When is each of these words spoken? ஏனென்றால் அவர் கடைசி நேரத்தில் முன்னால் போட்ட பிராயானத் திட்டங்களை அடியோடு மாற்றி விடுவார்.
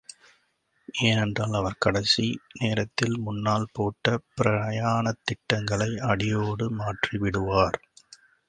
ஏனென்றால் 1.01 1.53
அவர் 1.53 1.75
கடைசி 1.79 2.25
நேரத்தில் 2.59 3.17
முன்னால் 3.19 3.67
போட்ட 3.71 4.19
பிராயானத் 4.37 5.23
திட்டங்களை 5.23 5.97
அடியோடு 5.97 6.71
மாற்றி 6.71 7.17
விடுவார். 7.17 7.79